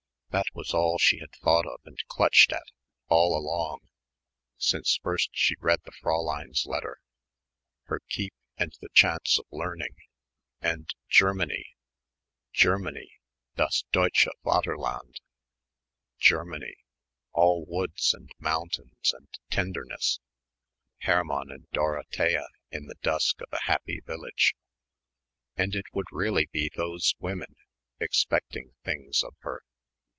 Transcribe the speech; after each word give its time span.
That 0.31 0.45
was 0.53 0.73
all 0.73 0.97
she 0.97 1.19
had 1.19 1.33
thought 1.33 1.65
of 1.67 1.81
and 1.83 2.01
clutched 2.07 2.53
at 2.53 2.63
all 3.09 3.37
along, 3.37 3.79
since 4.57 4.97
first 5.03 5.29
she 5.33 5.57
read 5.59 5.81
the 5.83 5.91
Fräulein's 5.91 6.65
letter. 6.65 7.01
Her 7.87 7.99
keep 8.07 8.33
and 8.55 8.71
the 8.79 8.87
chance 8.93 9.37
of 9.37 9.43
learning... 9.51 9.93
and 10.61 10.89
Germany 11.09 11.75
Germany, 12.53 13.11
das 13.57 13.83
deutsche 13.91 14.29
Vaterland 14.45 15.19
Germany, 16.17 16.77
all 17.33 17.65
woods 17.65 18.13
and 18.13 18.29
mountains 18.39 19.11
and 19.11 19.27
tenderness 19.49 20.21
Hermann 21.01 21.51
and 21.51 21.69
Dorothea 21.71 22.47
in 22.69 22.85
the 22.85 22.95
dusk 23.03 23.41
of 23.41 23.49
a 23.51 23.63
happy 23.65 23.99
village. 24.05 24.55
And 25.57 25.75
it 25.75 25.87
would 25.91 26.07
really 26.09 26.45
be 26.49 26.71
those 26.73 27.15
women, 27.19 27.57
expecting 27.99 28.71
things 28.85 29.23
of 29.25 29.35
her. 29.39 29.63